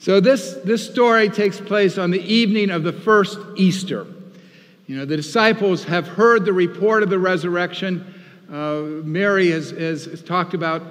[0.00, 4.06] So, this, this story takes place on the evening of the first Easter.
[4.86, 8.14] You know, the disciples have heard the report of the resurrection.
[8.50, 10.82] Uh, Mary has, has, has, talked about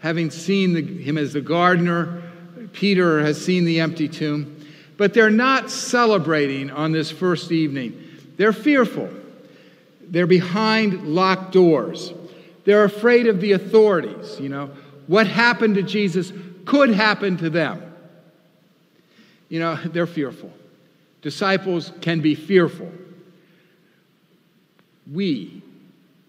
[0.00, 2.22] having seen the, him as the gardener.
[2.72, 4.52] Peter has seen the empty tomb.
[4.96, 8.02] But they're not celebrating on this first evening.
[8.36, 9.08] They're fearful.
[10.02, 12.12] They're behind locked doors.
[12.64, 14.38] They're afraid of the authorities.
[14.40, 14.70] You know,
[15.06, 16.32] what happened to Jesus
[16.64, 17.85] could happen to them.
[19.48, 20.52] You know, they're fearful.
[21.22, 22.90] Disciples can be fearful.
[25.10, 25.62] We,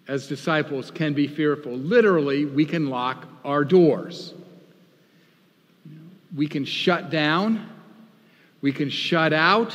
[0.08, 1.74] as disciples, can be fearful.
[1.74, 4.34] Literally, we can lock our doors.
[6.36, 7.68] We can shut down.
[8.62, 9.74] We can shut out.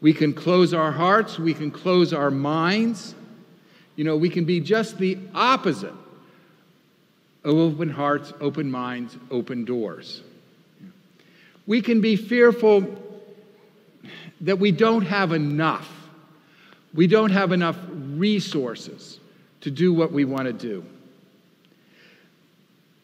[0.00, 1.38] We can close our hearts.
[1.38, 3.14] We can close our minds.
[3.96, 5.94] You know, we can be just the opposite
[7.44, 10.22] open hearts, open minds, open doors.
[11.68, 12.96] We can be fearful
[14.40, 15.86] that we don't have enough.
[16.94, 19.20] We don't have enough resources
[19.60, 20.82] to do what we want to do.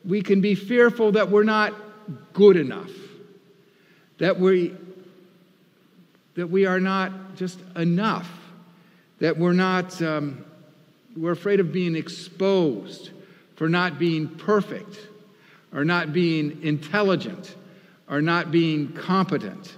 [0.02, 1.74] We can be fearful that we're not
[2.32, 2.90] good enough,
[4.16, 4.74] that we,
[6.34, 8.30] that we are not just enough,
[9.18, 10.42] that we're not, um,
[11.14, 13.10] we're afraid of being exposed
[13.56, 14.98] for not being perfect
[15.70, 17.56] or not being intelligent
[18.08, 19.74] are not being competent.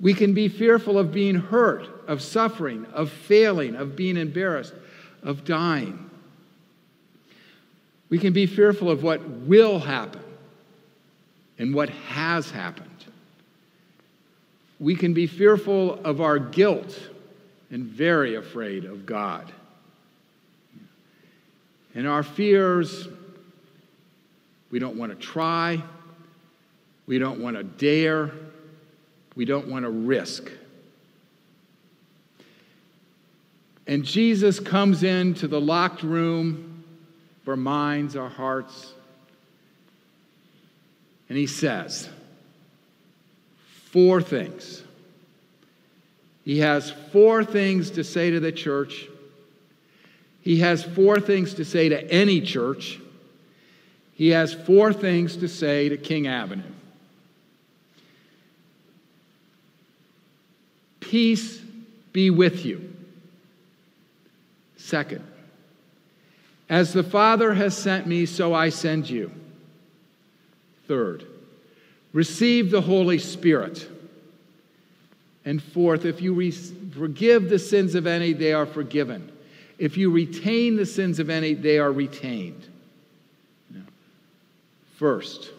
[0.00, 4.74] We can be fearful of being hurt, of suffering, of failing, of being embarrassed,
[5.22, 6.10] of dying.
[8.08, 10.22] We can be fearful of what will happen
[11.58, 12.88] and what has happened.
[14.80, 16.98] We can be fearful of our guilt
[17.70, 19.50] and very afraid of God.
[21.94, 23.06] And our fears,
[24.70, 25.82] we don't want to try.
[27.12, 28.30] We don't want to dare.
[29.36, 30.50] We don't want to risk.
[33.86, 36.84] And Jesus comes into the locked room
[37.42, 38.94] of our minds, our hearts,
[41.28, 42.08] and he says
[43.90, 44.82] four things.
[46.46, 49.06] He has four things to say to the church.
[50.40, 52.98] He has four things to say to any church.
[54.14, 56.62] He has four things to say to King Avenue.
[61.12, 61.58] Peace
[62.14, 62.90] be with you.
[64.78, 65.22] Second,
[66.70, 69.30] as the Father has sent me, so I send you.
[70.88, 71.26] Third,
[72.14, 73.86] receive the Holy Spirit.
[75.44, 79.30] And fourth, if you re- forgive the sins of any, they are forgiven.
[79.76, 82.66] If you retain the sins of any, they are retained.
[84.96, 85.50] First,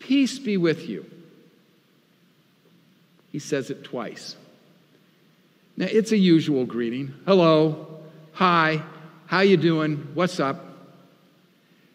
[0.00, 1.08] peace be with you.
[3.30, 4.34] He says it twice.
[5.78, 7.14] Now, it's a usual greeting.
[7.24, 8.00] Hello,
[8.32, 8.82] hi,
[9.26, 10.08] how you doing?
[10.12, 10.64] What's up?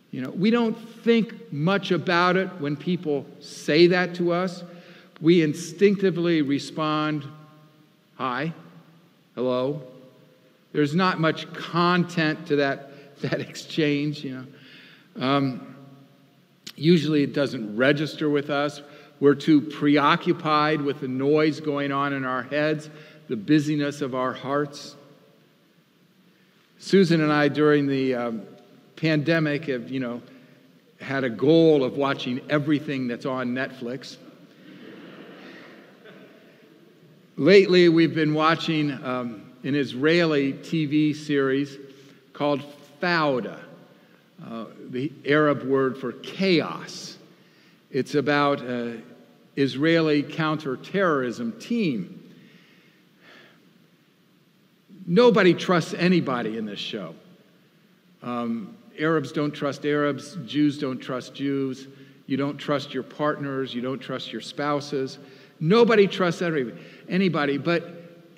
[0.10, 4.64] You know, we don't think much about it when people say that to us.
[5.20, 7.26] We instinctively respond,
[8.16, 8.54] hi,
[9.36, 9.82] hello.
[10.72, 14.46] There's not much content to that, that exchange, you
[15.18, 15.26] know.
[15.26, 15.76] Um,
[16.78, 18.82] usually it doesn't register with us.
[19.20, 22.90] We're too preoccupied with the noise going on in our heads
[23.28, 24.96] the busyness of our hearts.
[26.78, 28.42] Susan and I, during the um,
[28.96, 30.22] pandemic, have, you know,
[31.00, 34.18] had a goal of watching everything that's on Netflix.
[37.36, 41.78] Lately, we've been watching um, an Israeli TV series
[42.34, 42.62] called
[43.02, 43.60] Fauda,
[44.46, 47.18] uh, the Arab word for chaos.
[47.92, 49.04] It's about an
[49.56, 52.23] Israeli counterterrorism team
[55.06, 57.16] Nobody trusts anybody in this show.
[58.22, 61.88] Um, Arabs don't trust Arabs, Jews don't trust Jews,
[62.26, 65.18] you don't trust your partners, you don't trust your spouses.
[65.60, 66.42] Nobody trusts
[67.10, 67.84] anybody, but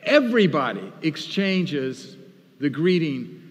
[0.03, 2.17] everybody exchanges
[2.59, 3.45] the greeting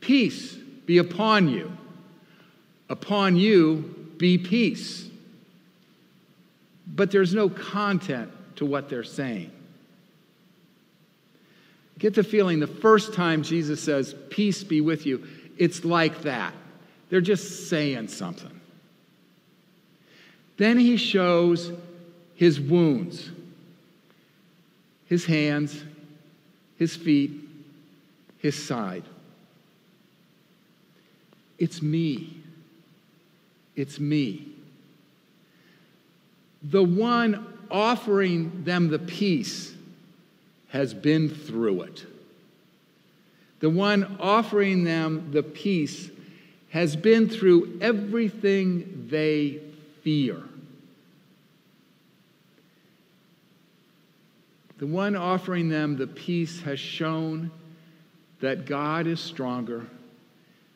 [0.00, 0.54] Peace
[0.86, 1.70] be upon you.
[2.88, 5.08] Upon you be peace.
[6.86, 9.52] But there's no content to what they're saying
[12.00, 15.24] get the feeling the first time Jesus says, Peace be with you,
[15.56, 16.52] it's like that.
[17.10, 18.60] They're just saying something.
[20.56, 21.72] Then he shows
[22.34, 23.30] his wounds,
[25.06, 25.82] his hands,
[26.78, 27.32] his feet,
[28.38, 29.04] his side.
[31.58, 32.42] It's me.
[33.76, 34.48] It's me.
[36.62, 39.74] The one offering them the peace
[40.70, 42.06] has been through it.
[43.60, 46.10] The one offering them the peace
[46.70, 49.60] has been through everything they
[50.02, 50.42] fear.
[54.78, 57.50] The one offering them the peace has shown
[58.40, 59.86] that God is stronger,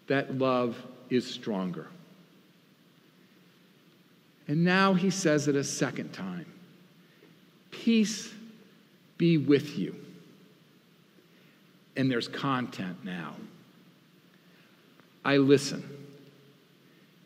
[0.09, 0.77] that love
[1.09, 1.87] is stronger.
[4.47, 6.45] And now he says it a second time
[7.71, 8.34] Peace
[9.25, 9.97] be with you.
[11.97, 13.37] And there's content now.
[15.25, 15.83] I listen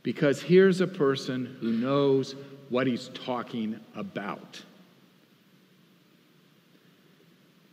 [0.05, 2.37] because here's a person who knows
[2.69, 4.62] what he's talking about.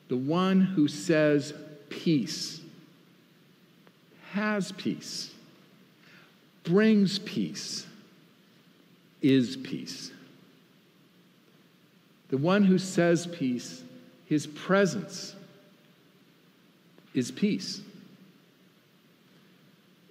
[0.07, 1.53] The one who says
[1.89, 2.61] peace
[4.31, 5.35] has peace,
[6.63, 7.85] brings peace,
[9.21, 10.09] is peace.
[12.29, 13.83] The one who says peace,
[14.25, 15.35] his presence
[17.13, 17.81] is peace.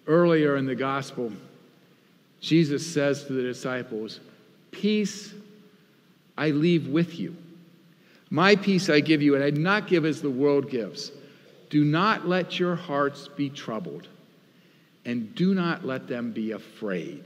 [0.07, 1.33] Earlier in the gospel,
[2.41, 4.21] Jesus says to the disciples,
[4.71, 5.33] Peace
[6.37, 7.37] I leave with you.
[8.31, 11.13] My peace I give you, and I do not give as the world gives.
[11.71, 14.09] Do not let your hearts be troubled,
[15.05, 17.25] and do not let them be afraid.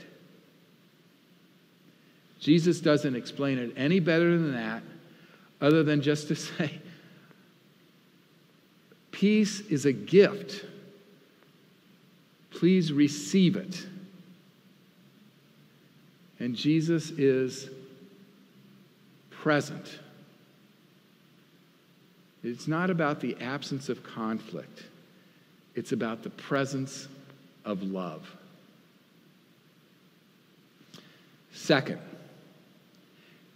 [2.39, 4.83] Jesus doesn't explain it any better than that,
[5.61, 6.79] other than just to say,
[9.11, 10.65] Peace is a gift.
[12.51, 13.85] Please receive it.
[16.39, 17.69] And Jesus is
[19.29, 19.99] present.
[22.43, 24.83] It's not about the absence of conflict,
[25.75, 27.07] it's about the presence
[27.65, 28.25] of love.
[31.51, 31.99] Second,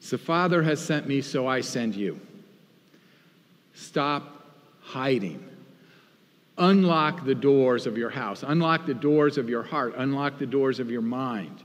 [0.09, 2.19] the Father has sent me, so I send you.
[3.73, 4.23] Stop
[4.81, 5.43] hiding.
[6.57, 10.79] Unlock the doors of your house, unlock the doors of your heart, unlock the doors
[10.79, 11.63] of your mind.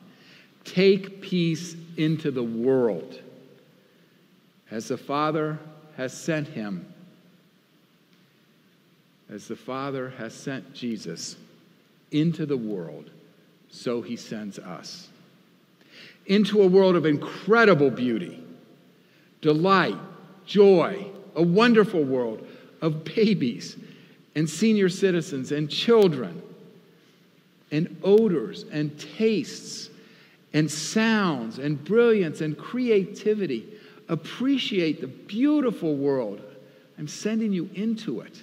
[0.65, 3.21] Take peace into the world
[4.71, 5.59] as the Father
[5.97, 6.87] has sent him
[9.31, 11.37] as the Father has sent Jesus
[12.11, 13.11] into the world,
[13.71, 15.09] so he sends us.
[16.29, 18.41] Into a world of incredible beauty,
[19.41, 19.97] delight,
[20.47, 22.47] joy, a wonderful world
[22.81, 23.77] of babies
[24.37, 26.41] and senior citizens and children
[27.73, 29.91] and odors and tastes
[30.53, 33.67] and sounds and brilliance and creativity.
[34.09, 36.41] Appreciate the beautiful world.
[36.99, 38.43] I'm sending you into it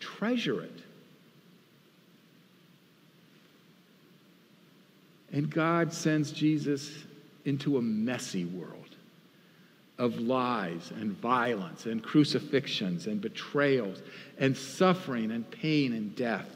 [0.00, 0.79] treasure it.
[5.32, 6.92] And God sends Jesus
[7.44, 8.76] into a messy world
[9.98, 14.00] of lies and violence and crucifixions and betrayals
[14.38, 16.48] and suffering and pain and death.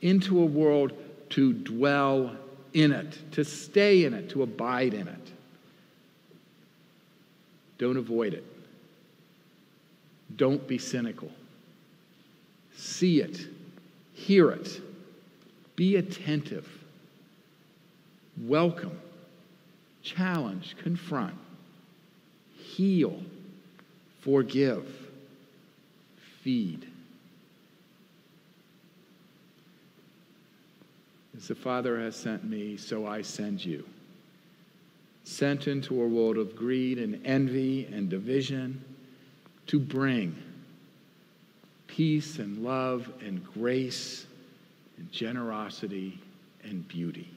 [0.00, 0.92] Into a world
[1.30, 2.34] to dwell
[2.72, 5.30] in it, to stay in it, to abide in it.
[7.78, 8.44] Don't avoid it.
[10.36, 11.30] Don't be cynical.
[12.74, 13.46] See it,
[14.12, 14.80] hear it,
[15.76, 16.66] be attentive,
[18.42, 18.98] welcome,
[20.02, 21.34] challenge, confront,
[22.54, 23.20] heal,
[24.20, 24.86] forgive,
[26.42, 26.86] feed.
[31.36, 33.84] As the Father has sent me, so I send you.
[35.24, 38.82] Sent into a world of greed and envy and division
[39.66, 40.34] to bring
[41.88, 44.26] peace and love and grace
[44.96, 46.20] and generosity
[46.64, 47.28] and beauty.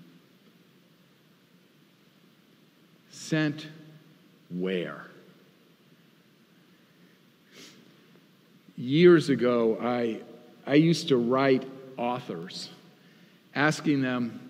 [3.11, 3.67] Sent
[4.49, 5.05] where?
[8.77, 10.21] Years ago, I,
[10.65, 12.69] I used to write authors,
[13.53, 14.49] asking them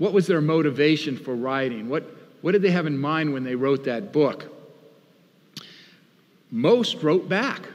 [0.00, 1.90] what was their motivation for writing?
[1.90, 2.04] What,
[2.40, 4.46] what did they have in mind when they wrote that book?
[6.50, 7.68] Most wrote back.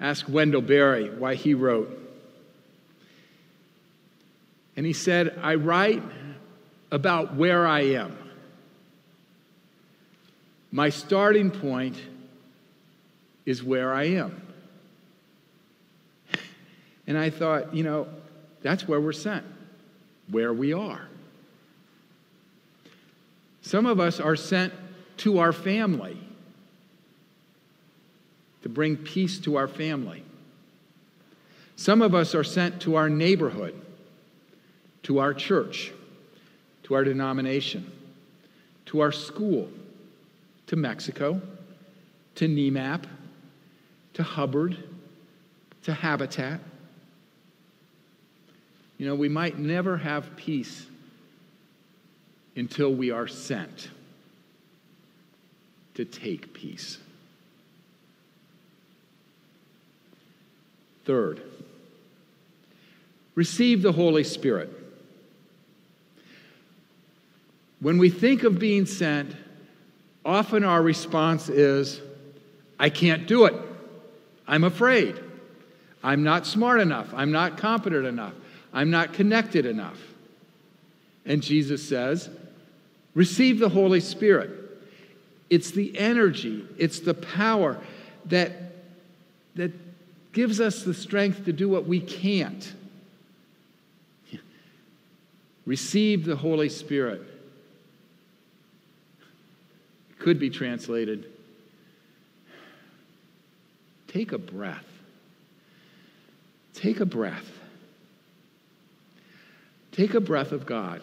[0.00, 1.90] Ask Wendell Berry why he wrote.
[4.76, 6.02] And he said, I write
[6.90, 8.16] about where I am.
[10.70, 11.96] My starting point
[13.44, 14.40] is where I am.
[17.06, 18.06] And I thought, you know,
[18.62, 19.44] that's where we're sent,
[20.30, 21.08] where we are.
[23.62, 24.72] Some of us are sent
[25.18, 26.18] to our family,
[28.62, 30.24] to bring peace to our family.
[31.76, 33.74] Some of us are sent to our neighborhood
[35.08, 35.90] to our church,
[36.82, 37.90] to our denomination,
[38.84, 39.70] to our school,
[40.66, 41.40] to Mexico,
[42.34, 43.04] to NEMAP,
[44.12, 44.76] to Hubbard,
[45.84, 46.60] to Habitat.
[48.98, 50.84] You know, we might never have peace
[52.54, 53.88] until we are sent
[55.94, 56.98] to take peace.
[61.08, 61.40] Third,
[63.34, 64.68] receive the Holy Spirit.
[67.80, 69.34] When we think of being sent,
[70.22, 72.02] often our response is,
[72.78, 73.54] I can't do it.
[74.46, 75.18] I'm afraid.
[76.02, 77.08] I'm not smart enough.
[77.14, 78.34] I'm not competent enough.
[78.74, 79.98] I'm not connected enough.
[81.24, 82.28] And Jesus says,
[83.14, 84.50] Receive the Holy Spirit.
[85.48, 87.78] It's the energy, it's the power
[88.26, 88.52] that,
[89.54, 89.72] that
[90.38, 92.72] gives us the strength to do what we can't.
[95.66, 97.22] Receive the Holy Spirit.
[100.20, 101.26] Could be translated
[104.06, 104.86] take a breath.
[106.72, 107.50] Take a breath.
[109.90, 111.02] Take a breath of God.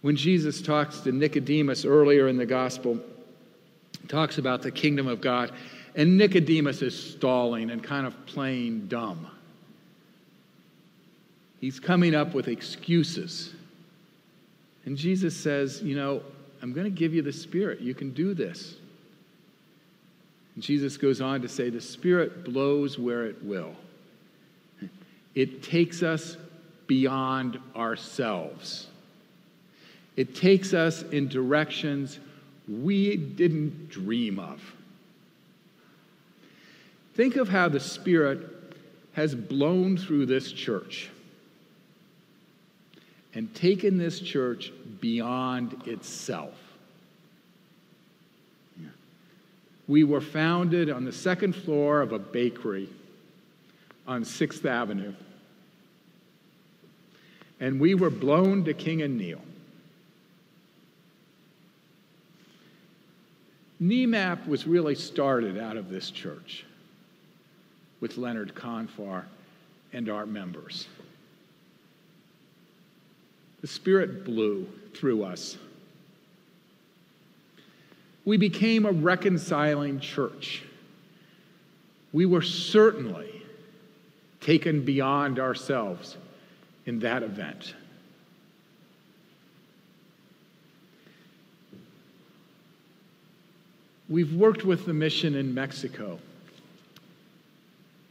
[0.00, 3.00] When Jesus talks to Nicodemus earlier in the gospel,
[4.08, 5.52] talks about the kingdom of God,
[5.96, 9.26] and Nicodemus is stalling and kind of playing dumb.
[11.58, 13.54] He's coming up with excuses.
[14.84, 16.22] And Jesus says, You know,
[16.62, 17.80] I'm going to give you the Spirit.
[17.80, 18.74] You can do this.
[20.54, 23.74] And Jesus goes on to say, The Spirit blows where it will.
[25.34, 26.36] It takes us
[26.86, 28.86] beyond ourselves.
[30.16, 32.20] It takes us in directions
[32.68, 34.60] we didn't dream of.
[37.16, 38.40] Think of how the Spirit
[39.14, 41.08] has blown through this church
[43.32, 44.70] and taken this church
[45.00, 46.52] beyond itself.
[49.88, 52.90] We were founded on the second floor of a bakery
[54.06, 55.14] on 6th Avenue.
[57.60, 59.40] And we were blown to King and Neil.
[63.80, 66.66] NEMAP was really started out of this church
[68.00, 69.24] with Leonard Confar
[69.92, 70.88] and our members.
[73.60, 75.56] The Spirit blew through us.
[78.24, 80.62] We became a reconciling church.
[82.12, 83.42] We were certainly
[84.40, 86.16] taken beyond ourselves
[86.84, 87.74] in that event.
[94.08, 96.20] We've worked with the mission in Mexico.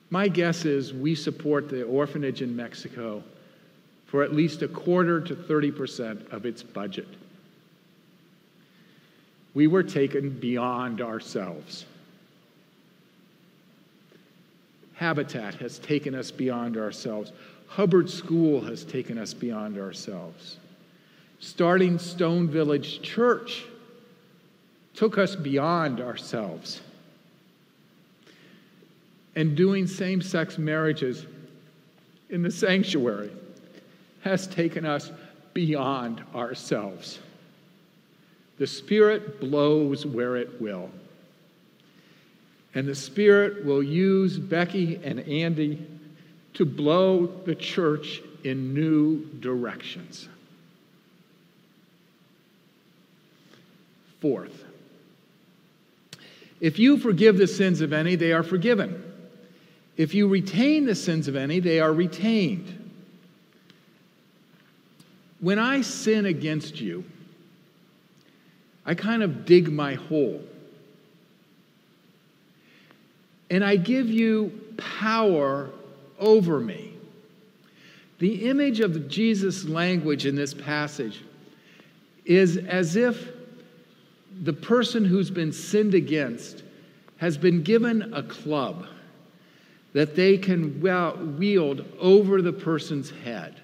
[0.10, 3.24] My guess is we support the orphanage in Mexico
[4.06, 7.08] for at least a quarter to 30% of its budget.
[9.54, 11.86] We were taken beyond ourselves.
[14.96, 17.32] Habitat has taken us beyond ourselves.
[17.68, 20.58] Hubbard School has taken us beyond ourselves.
[21.40, 23.66] Starting Stone Village Church
[24.94, 26.82] took us beyond ourselves.
[29.36, 31.26] And doing same sex marriages
[32.30, 33.32] in the sanctuary
[34.22, 35.12] has taken us
[35.54, 37.20] beyond ourselves.
[38.58, 40.90] The Spirit blows where it will.
[42.74, 45.86] And the Spirit will use Becky and Andy
[46.54, 50.30] to blow the church in new directions.
[54.22, 54.64] Fourth,
[56.62, 59.04] if you forgive the sins of any, they are forgiven.
[59.98, 62.92] If you retain the sins of any, they are retained.
[65.40, 67.06] When I sin against you,
[68.86, 70.44] I kind of dig my hole.
[73.50, 75.70] And I give you power
[76.20, 76.94] over me.
[78.20, 81.24] The image of Jesus' language in this passage
[82.26, 83.30] is as if
[84.44, 86.64] the person who's been sinned against
[87.18, 88.88] has been given a club
[89.96, 93.56] that they can wield over the person's head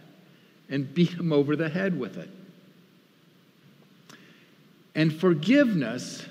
[0.69, 2.29] and beat them over the head with it.
[4.95, 6.25] And forgiveness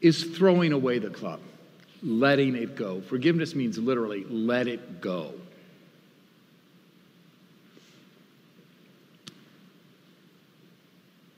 [0.00, 1.38] is throwing away the club,
[2.02, 3.00] letting it go.
[3.02, 5.32] Forgiveness means literally let it go.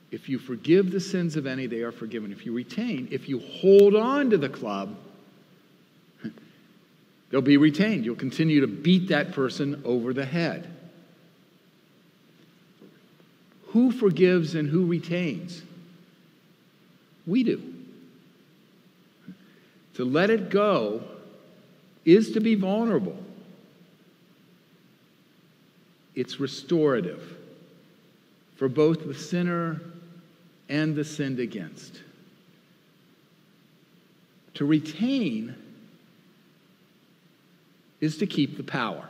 [0.09, 2.31] If you forgive the sins of any, they are forgiven.
[2.31, 4.97] If you retain, if you hold on to the club,
[7.31, 8.05] they'll be retained.
[8.05, 10.67] You'll continue to beat that person over the head.
[13.67, 15.63] Who forgives and who retains?
[17.25, 17.73] We do.
[19.95, 21.03] To let it go
[22.03, 23.17] is to be vulnerable.
[26.15, 27.37] It's restorative
[28.55, 29.81] for both the sinner
[30.67, 32.01] and the sinned against.
[34.55, 35.55] To retain
[38.01, 39.07] is to keep the power.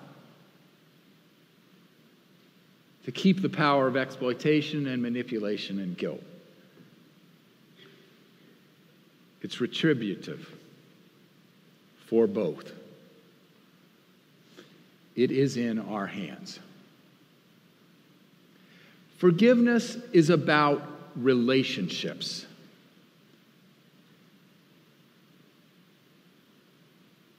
[3.05, 6.21] To keep the power of exploitation and manipulation and guilt.
[9.41, 10.47] It's retributive
[12.05, 12.71] for both.
[15.15, 16.59] It is in our hands.
[19.17, 22.45] Forgiveness is about relationships.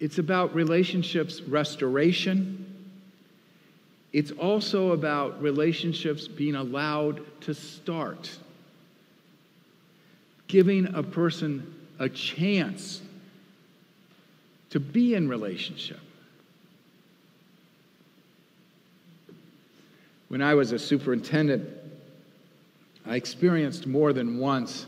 [0.03, 2.67] It's about relationships restoration.
[4.13, 8.29] It's also about relationships being allowed to start.
[10.49, 13.01] Giving a person a chance
[14.71, 16.01] to be in relationship.
[20.27, 21.71] When I was a superintendent,
[23.07, 24.85] I experienced more than once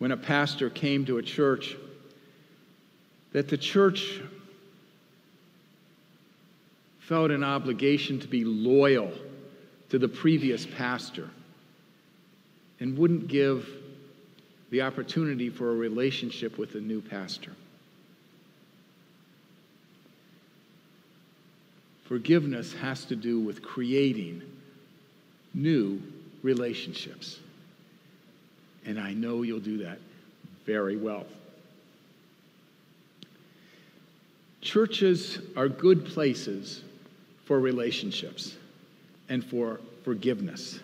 [0.00, 1.76] when a pastor came to a church
[3.32, 4.20] that the church
[7.00, 9.12] felt an obligation to be loyal
[9.90, 11.28] to the previous pastor
[12.80, 13.68] and wouldn't give
[14.70, 17.52] the opportunity for a relationship with the new pastor.
[22.04, 24.42] Forgiveness has to do with creating
[25.54, 26.02] new
[26.42, 27.38] relationships.
[28.84, 29.98] And I know you'll do that
[30.64, 31.26] very well.
[34.62, 36.82] Churches are good places
[37.44, 38.54] for relationships
[39.28, 40.78] and for forgiveness.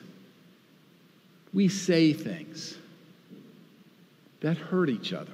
[1.55, 2.77] We say things
[4.41, 5.33] that hurt each other.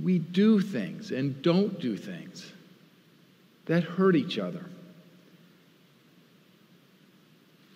[0.00, 2.52] We do things and don't do things
[3.66, 4.64] that hurt each other.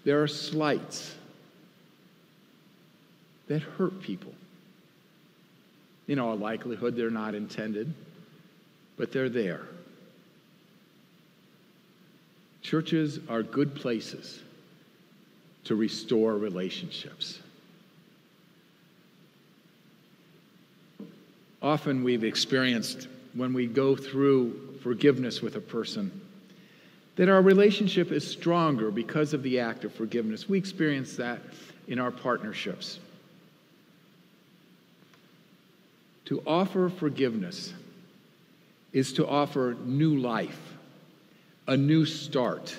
[0.04, 1.16] There are slights
[3.48, 4.32] that hurt people.
[6.06, 7.92] In all likelihood, they're not intended
[8.96, 9.62] but they're there.
[12.62, 14.40] Churches are good places
[15.64, 17.40] to restore relationships.
[21.60, 26.20] Often we've experienced when we go through forgiveness with a person
[27.16, 30.48] that our relationship is stronger because of the act of forgiveness.
[30.48, 31.40] We experience that
[31.86, 32.98] in our partnerships.
[36.26, 37.74] To offer forgiveness
[38.92, 40.76] is to offer new life,
[41.66, 42.76] a new start.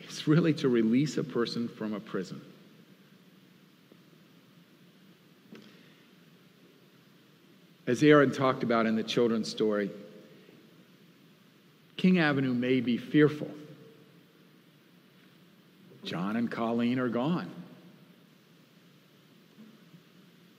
[0.00, 2.40] It's really to release a person from a prison.
[7.86, 9.90] As Aaron talked about in the children's story,
[11.96, 13.50] King Avenue may be fearful.
[16.04, 17.50] John and Colleen are gone.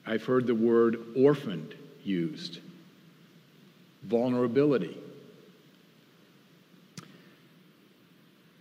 [0.04, 2.60] I've heard the word orphaned used
[4.06, 4.96] vulnerability.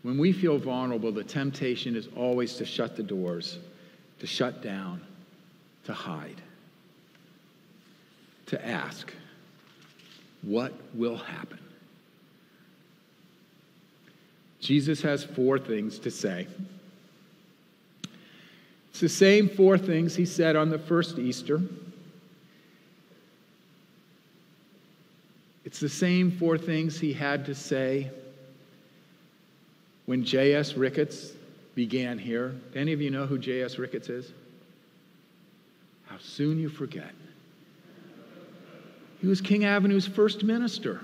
[0.04, 3.58] When we feel vulnerable, the temptation is always to shut the doors,
[4.20, 5.02] to shut down,
[5.86, 6.42] to hide,
[8.48, 9.12] to ask,
[10.44, 11.60] what will happen?
[14.60, 16.48] Jesus has four things to say.
[18.92, 21.62] It's the same four things he said on the first Easter.
[25.76, 28.10] It's the same four things he had to say
[30.06, 30.76] when J.S.
[30.76, 31.34] Ricketts
[31.76, 32.56] began here.
[32.74, 33.78] Any of you know who J.S.
[33.78, 34.32] Ricketts is?
[36.06, 37.12] How soon you forget.
[39.20, 41.02] He was King Avenue's first minister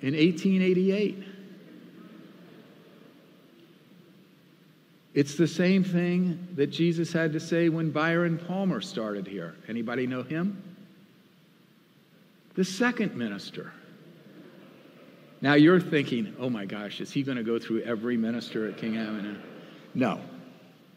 [0.00, 1.22] in 1888.
[5.12, 9.56] It's the same thing that Jesus had to say when Byron Palmer started here.
[9.68, 10.71] Anybody know him?
[12.54, 13.72] The second minister.
[15.40, 18.76] Now you're thinking, oh my gosh, is he going to go through every minister at
[18.76, 19.36] King Avenue?
[19.94, 20.20] No.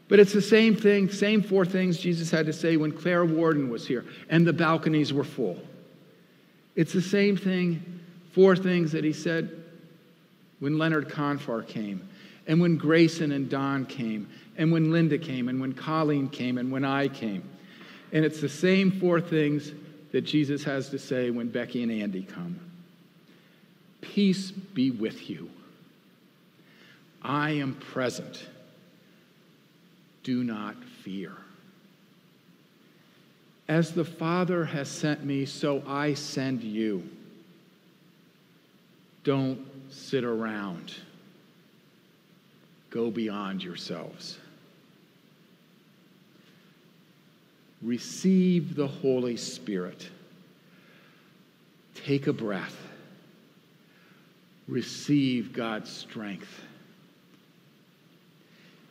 [0.08, 3.70] But it's the same thing, same four things Jesus had to say when Claire Warden
[3.70, 5.60] was here and the balconies were full.
[6.76, 8.02] It's the same thing,
[8.34, 9.64] four things that he said
[10.60, 12.08] when Leonard Confar came,
[12.48, 16.72] and when Grayson and Don came, and when Linda came, and when Colleen came, and
[16.72, 17.44] when I came.
[18.14, 19.72] And it's the same four things
[20.16, 22.58] that Jesus has to say when Becky and Andy come
[24.00, 25.50] Peace be with you.
[27.22, 28.48] I am present
[30.24, 31.34] do not fear.
[33.68, 37.04] As the Father has sent me, so I send you.
[39.26, 40.94] Don't sit around.
[42.90, 44.38] Go beyond yourselves.
[47.82, 50.10] Receive the Holy Spirit.
[51.94, 52.76] Take a breath.
[54.68, 56.62] Receive God's strength.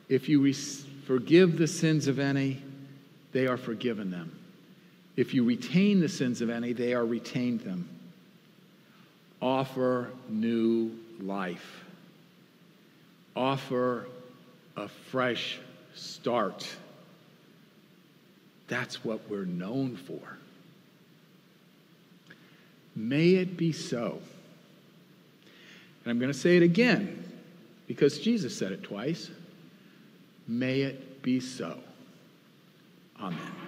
[0.08, 2.62] If you re- forgive the sins of any,
[3.32, 4.38] they are forgiven them.
[5.16, 7.88] If you retain the sins of any, they are retained them.
[9.40, 11.84] Offer new life.
[13.36, 14.06] Offer
[14.76, 15.58] a fresh
[15.94, 16.68] start.
[18.68, 20.38] That's what we're known for.
[22.96, 24.20] May it be so.
[26.04, 27.24] And I'm going to say it again
[27.86, 29.30] because Jesus said it twice.
[30.46, 31.78] May it be so.
[33.20, 33.63] Amen.